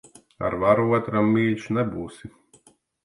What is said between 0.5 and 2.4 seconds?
varu otram mīļš nebūsi.